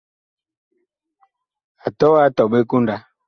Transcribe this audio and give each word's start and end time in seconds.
A 1.85 1.87
tɔɔ 1.97 2.15
a 2.21 2.27
etɔɓe 2.29 2.57
ɛ 2.63 2.67
konda. 2.69 2.95